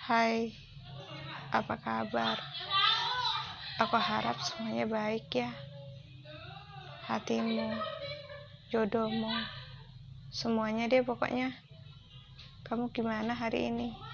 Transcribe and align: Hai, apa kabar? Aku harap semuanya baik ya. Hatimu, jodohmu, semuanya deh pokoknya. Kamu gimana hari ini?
Hai, 0.00 0.56
apa 1.52 1.76
kabar? 1.76 2.40
Aku 3.76 4.00
harap 4.00 4.40
semuanya 4.40 4.88
baik 4.88 5.28
ya. 5.28 5.52
Hatimu, 7.04 7.84
jodohmu, 8.72 9.28
semuanya 10.32 10.88
deh 10.88 11.04
pokoknya. 11.04 11.52
Kamu 12.64 12.88
gimana 12.96 13.36
hari 13.36 13.68
ini? 13.68 14.09